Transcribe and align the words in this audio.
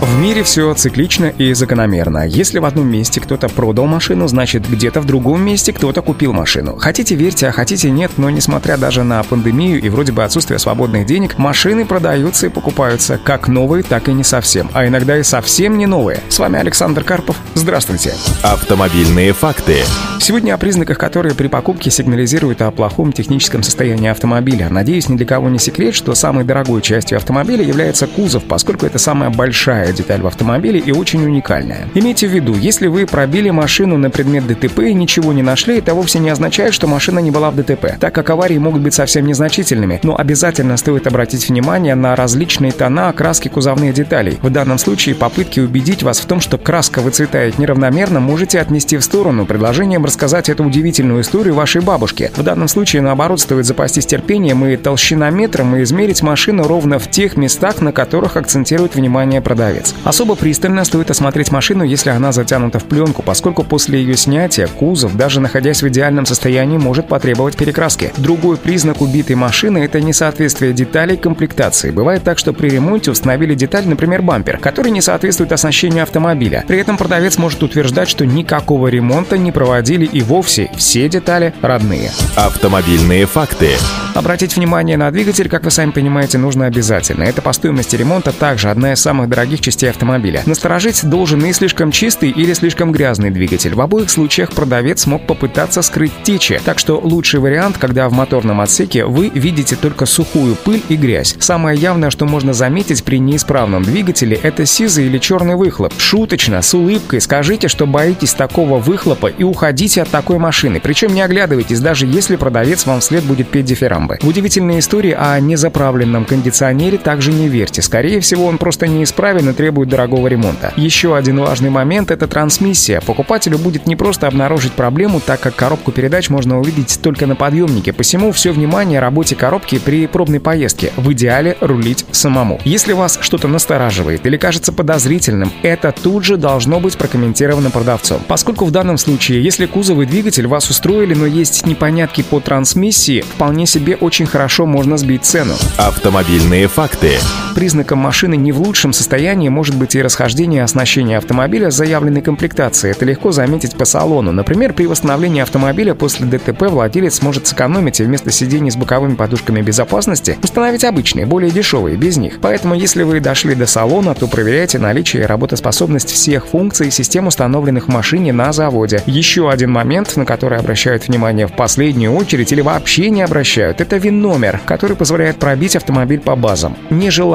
В 0.00 0.16
мире 0.20 0.44
все 0.44 0.72
циклично 0.74 1.26
и 1.26 1.52
закономерно. 1.54 2.24
Если 2.24 2.60
в 2.60 2.64
одном 2.64 2.88
месте 2.88 3.20
кто-то 3.20 3.48
продал 3.48 3.86
машину, 3.86 4.28
значит 4.28 4.68
где-то 4.68 5.00
в 5.00 5.06
другом 5.06 5.42
месте 5.42 5.72
кто-то 5.72 6.02
купил 6.02 6.32
машину. 6.32 6.76
Хотите 6.76 7.16
верьте, 7.16 7.48
а 7.48 7.52
хотите 7.52 7.90
нет, 7.90 8.12
но 8.16 8.30
несмотря 8.30 8.76
даже 8.76 9.02
на 9.02 9.20
пандемию 9.24 9.80
и 9.80 9.88
вроде 9.88 10.12
бы 10.12 10.22
отсутствие 10.22 10.60
свободных 10.60 11.04
денег, 11.04 11.36
машины 11.36 11.84
продаются 11.84 12.46
и 12.46 12.48
покупаются 12.48 13.18
как 13.18 13.48
новые, 13.48 13.82
так 13.82 14.08
и 14.08 14.12
не 14.12 14.22
совсем, 14.22 14.70
а 14.72 14.86
иногда 14.86 15.18
и 15.18 15.24
совсем 15.24 15.76
не 15.76 15.86
новые. 15.86 16.20
С 16.28 16.38
вами 16.38 16.60
Александр 16.60 17.02
Карпов. 17.02 17.36
Здравствуйте. 17.54 18.14
Автомобильные 18.44 19.32
факты. 19.32 19.78
Сегодня 20.20 20.54
о 20.54 20.58
признаках, 20.58 20.98
которые 20.98 21.34
при 21.34 21.48
покупке 21.48 21.90
сигнализируют 21.90 22.62
о 22.62 22.70
плохом 22.70 23.12
техническом 23.12 23.64
состоянии 23.64 24.10
автомобиля. 24.10 24.68
Надеюсь, 24.68 25.08
ни 25.08 25.16
для 25.16 25.26
кого 25.26 25.48
не 25.48 25.58
секрет, 25.58 25.94
что 25.94 26.14
самой 26.14 26.44
дорогой 26.44 26.82
частью 26.82 27.16
автомобиля 27.16 27.64
является 27.64 28.06
кузов, 28.06 28.44
поскольку 28.44 28.86
это 28.86 28.98
самая 28.98 29.30
большая 29.30 29.87
ключевая 29.88 29.92
деталь 29.92 30.20
в 30.20 30.26
автомобиле 30.26 30.80
и 30.80 30.92
очень 30.92 31.24
уникальная. 31.24 31.88
Имейте 31.94 32.28
в 32.28 32.30
виду, 32.30 32.54
если 32.54 32.86
вы 32.86 33.06
пробили 33.06 33.50
машину 33.50 33.96
на 33.98 34.10
предмет 34.10 34.46
ДТП 34.46 34.80
и 34.80 34.94
ничего 34.94 35.32
не 35.32 35.42
нашли, 35.42 35.78
это 35.78 35.94
вовсе 35.94 36.18
не 36.18 36.30
означает, 36.30 36.74
что 36.74 36.86
машина 36.86 37.20
не 37.20 37.30
была 37.30 37.50
в 37.50 37.56
ДТП, 37.56 37.98
так 37.98 38.14
как 38.14 38.30
аварии 38.30 38.58
могут 38.58 38.82
быть 38.82 38.94
совсем 38.94 39.26
незначительными, 39.26 40.00
но 40.02 40.16
обязательно 40.18 40.76
стоит 40.76 41.06
обратить 41.06 41.48
внимание 41.48 41.94
на 41.94 42.16
различные 42.16 42.72
тона 42.72 43.08
окраски 43.08 43.48
кузовных 43.48 43.94
деталей. 43.94 44.38
В 44.42 44.50
данном 44.50 44.78
случае 44.78 45.14
попытки 45.14 45.60
убедить 45.60 46.02
вас 46.02 46.20
в 46.20 46.26
том, 46.26 46.40
что 46.40 46.58
краска 46.58 47.00
выцветает 47.00 47.58
неравномерно, 47.58 48.20
можете 48.20 48.60
отнести 48.60 48.96
в 48.96 49.04
сторону 49.04 49.46
предложением 49.46 50.04
рассказать 50.04 50.48
эту 50.48 50.64
удивительную 50.64 51.22
историю 51.22 51.54
вашей 51.54 51.80
бабушке. 51.80 52.30
В 52.36 52.42
данном 52.42 52.68
случае, 52.68 53.02
наоборот, 53.02 53.40
стоит 53.40 53.66
запастись 53.66 54.06
терпением 54.06 54.64
и 54.66 54.76
толщинометром 54.76 55.76
и 55.76 55.82
измерить 55.82 56.22
машину 56.22 56.64
ровно 56.64 56.98
в 56.98 57.10
тех 57.10 57.36
местах, 57.36 57.80
на 57.80 57.92
которых 57.92 58.36
акцентирует 58.36 58.94
внимание 58.94 59.40
продавец 59.40 59.77
продавец. 59.78 59.94
Особо 60.04 60.34
пристально 60.34 60.84
стоит 60.84 61.10
осмотреть 61.10 61.50
машину, 61.50 61.84
если 61.84 62.10
она 62.10 62.32
затянута 62.32 62.78
в 62.78 62.84
пленку, 62.84 63.22
поскольку 63.22 63.64
после 63.64 64.00
ее 64.00 64.16
снятия 64.16 64.66
кузов, 64.66 65.16
даже 65.16 65.40
находясь 65.40 65.82
в 65.82 65.88
идеальном 65.88 66.26
состоянии, 66.26 66.78
может 66.78 67.08
потребовать 67.08 67.56
перекраски. 67.56 68.12
Другой 68.16 68.56
признак 68.56 69.00
убитой 69.00 69.36
машины– 69.36 69.78
это 69.84 70.00
несоответствие 70.00 70.72
деталей 70.72 71.16
комплектации. 71.16 71.90
Бывает 71.90 72.22
так, 72.22 72.38
что 72.38 72.52
при 72.52 72.68
ремонте 72.68 73.10
установили 73.10 73.54
деталь, 73.54 73.86
например, 73.86 74.22
бампер, 74.22 74.58
который 74.58 74.90
не 74.90 75.00
соответствует 75.00 75.52
оснащению 75.52 76.02
автомобиля. 76.02 76.64
При 76.66 76.78
этом 76.78 76.96
продавец 76.96 77.38
может 77.38 77.62
утверждать, 77.62 78.08
что 78.08 78.26
никакого 78.26 78.88
ремонта 78.88 79.38
не 79.38 79.52
проводили 79.52 80.04
и 80.04 80.22
вовсе 80.22 80.70
все 80.76 81.08
детали 81.08 81.54
родные. 81.62 82.10
Автомобильные 82.36 83.26
факты. 83.26 83.70
Обратить 84.14 84.56
внимание 84.56 84.96
на 84.96 85.10
двигатель, 85.10 85.48
как 85.48 85.64
вы 85.64 85.70
сами 85.70 85.90
понимаете, 85.90 86.38
нужно 86.38 86.66
обязательно. 86.66 87.22
Это 87.22 87.40
по 87.40 87.52
стоимости 87.52 87.94
ремонта 87.94 88.32
также 88.32 88.70
одна 88.70 88.92
из 88.92 89.00
самых 89.00 89.28
дорогих 89.28 89.60
частей 89.68 89.90
автомобиля. 89.90 90.42
Насторожить 90.46 91.08
должен 91.08 91.44
и 91.44 91.52
слишком 91.52 91.90
чистый 91.90 92.30
или 92.30 92.54
слишком 92.54 92.90
грязный 92.90 93.30
двигатель. 93.30 93.74
В 93.74 93.80
обоих 93.80 94.08
случаях 94.10 94.50
продавец 94.52 95.06
мог 95.06 95.26
попытаться 95.26 95.82
скрыть 95.82 96.12
течи. 96.22 96.60
Так 96.64 96.78
что 96.78 96.98
лучший 96.98 97.40
вариант, 97.40 97.76
когда 97.78 98.08
в 98.08 98.12
моторном 98.12 98.60
отсеке 98.62 99.04
вы 99.04 99.28
видите 99.28 99.76
только 99.76 100.06
сухую 100.06 100.54
пыль 100.56 100.82
и 100.88 100.96
грязь. 100.96 101.36
Самое 101.38 101.78
явное, 101.78 102.10
что 102.10 102.24
можно 102.24 102.54
заметить 102.54 103.04
при 103.04 103.18
неисправном 103.18 103.82
двигателе, 103.82 104.38
это 104.42 104.64
сизый 104.64 105.06
или 105.06 105.18
черный 105.18 105.54
выхлоп. 105.56 105.92
Шуточно, 105.98 106.62
с 106.62 106.72
улыбкой 106.72 107.20
скажите, 107.20 107.68
что 107.68 107.86
боитесь 107.86 108.32
такого 108.32 108.78
выхлопа 108.78 109.26
и 109.26 109.44
уходите 109.44 110.02
от 110.02 110.08
такой 110.08 110.38
машины. 110.38 110.80
Причем 110.82 111.14
не 111.14 111.20
оглядывайтесь, 111.20 111.80
даже 111.80 112.06
если 112.06 112.36
продавец 112.36 112.86
вам 112.86 113.00
вслед 113.00 113.22
будет 113.24 113.48
петь 113.48 113.66
дифирамбы. 113.66 114.18
В 114.22 114.28
удивительной 114.28 114.78
истории 114.78 115.12
о 115.12 115.38
незаправленном 115.38 116.24
кондиционере 116.24 116.96
также 116.98 117.32
не 117.32 117.48
верьте. 117.48 117.82
Скорее 117.82 118.20
всего, 118.20 118.46
он 118.46 118.58
просто 118.58 118.86
неисправен 118.86 119.50
и 119.50 119.52
требует 119.58 119.88
дорогого 119.88 120.28
ремонта. 120.28 120.72
Еще 120.76 121.16
один 121.16 121.40
важный 121.40 121.68
момент— 121.68 122.10
это 122.12 122.28
трансмиссия. 122.28 123.00
Покупателю 123.00 123.58
будет 123.58 123.86
не 123.86 123.96
просто 123.96 124.28
обнаружить 124.28 124.72
проблему, 124.72 125.20
так 125.20 125.40
как 125.40 125.56
коробку 125.56 125.90
передач 125.90 126.30
можно 126.30 126.60
увидеть 126.60 127.00
только 127.02 127.26
на 127.26 127.34
подъемнике. 127.34 127.92
Посему 127.92 128.30
все 128.30 128.52
внимание 128.52 129.00
работе 129.00 129.34
коробки 129.34 129.80
при 129.80 130.06
пробной 130.06 130.38
поездке. 130.38 130.92
В 130.96 131.12
идеале 131.12 131.56
рулить 131.60 132.06
самому. 132.12 132.60
Если 132.64 132.92
вас 132.92 133.18
что-то 133.20 133.48
настораживает 133.48 134.24
или 134.26 134.36
кажется 134.36 134.72
подозрительным, 134.72 135.52
это 135.64 135.90
тут 135.90 136.22
же 136.22 136.36
должно 136.36 136.78
быть 136.78 136.96
прокомментировано 136.96 137.70
продавцом. 137.70 138.22
Поскольку 138.28 138.64
в 138.64 138.70
данном 138.70 138.96
случае, 138.96 139.42
если 139.42 139.66
кузов 139.66 139.98
и 139.98 140.06
двигатель 140.06 140.46
вас 140.46 140.70
устроили, 140.70 141.14
но 141.14 141.26
есть 141.26 141.66
непонятки 141.66 142.22
по 142.22 142.38
трансмиссии, 142.38 143.22
вполне 143.22 143.66
себе 143.66 143.96
очень 143.96 144.26
хорошо 144.26 144.66
можно 144.66 144.96
сбить 144.96 145.24
цену. 145.24 145.54
Автомобильные 145.78 146.68
факты. 146.68 147.18
Признаком 147.54 147.98
машины 147.98 148.36
не 148.36 148.52
в 148.52 148.60
лучшем 148.60 148.92
состоянии 148.92 149.48
может 149.48 149.76
быть 149.76 149.94
и 149.94 150.02
расхождение 150.02 150.62
оснащения 150.62 151.18
автомобиля 151.18 151.70
с 151.70 151.76
заявленной 151.76 152.22
комплектацией. 152.22 152.92
Это 152.92 153.04
легко 153.04 153.32
заметить 153.32 153.76
по 153.76 153.84
салону. 153.84 154.32
Например, 154.32 154.72
при 154.72 154.86
восстановлении 154.86 155.42
автомобиля 155.42 155.94
после 155.94 156.26
ДТП 156.26 156.62
владелец 156.62 157.16
сможет 157.16 157.46
сэкономить 157.46 158.00
и 158.00 158.04
вместо 158.04 158.30
сидений 158.30 158.70
с 158.70 158.76
боковыми 158.76 159.14
подушками 159.14 159.60
безопасности 159.60 160.38
установить 160.42 160.84
обычные, 160.84 161.26
более 161.26 161.50
дешевые, 161.50 161.96
без 161.96 162.16
них. 162.16 162.38
Поэтому, 162.40 162.74
если 162.74 163.02
вы 163.02 163.20
дошли 163.20 163.54
до 163.54 163.66
салона, 163.66 164.14
то 164.14 164.28
проверяйте 164.28 164.78
наличие 164.78 165.24
и 165.24 165.26
работоспособность 165.26 166.10
всех 166.10 166.46
функций 166.46 166.88
и 166.88 166.90
систем, 166.90 167.26
установленных 167.26 167.86
в 167.86 167.88
машине 167.88 168.32
на 168.32 168.52
заводе. 168.52 169.02
Еще 169.06 169.50
один 169.50 169.72
момент, 169.72 170.16
на 170.16 170.24
который 170.24 170.58
обращают 170.58 171.08
внимание 171.08 171.46
в 171.46 171.52
последнюю 171.52 172.12
очередь 172.12 172.52
или 172.52 172.60
вообще 172.60 173.10
не 173.10 173.22
обращают, 173.22 173.80
это 173.80 173.96
ВИН-номер, 173.96 174.60
который 174.64 174.96
позволяет 174.96 175.36
пробить 175.36 175.76
автомобиль 175.76 176.20
по 176.20 176.36
базам. 176.36 176.76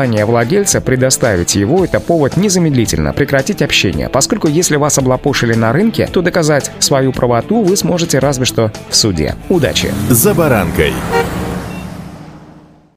Нежелание 0.00 0.24
владельца 0.24 0.80
предоставить 0.80 1.56
его– 1.56 1.84
это 1.84 2.00
повод 2.00 2.38
незамедлительно 2.38 3.12
прекратить 3.12 3.60
общение, 3.60 4.08
поскольку 4.08 4.48
если 4.48 4.76
вас 4.76 4.96
облапошили 4.96 5.52
на 5.52 5.74
рынке, 5.74 6.08
то 6.10 6.22
доказать 6.22 6.70
свою 6.78 7.12
правоту 7.12 7.62
вы 7.62 7.76
сможете 7.76 8.18
разве 8.18 8.46
что 8.46 8.72
в 8.88 8.96
суде. 8.96 9.34
Удачи! 9.50 9.92
За 10.08 10.32
баранкой. 10.32 10.94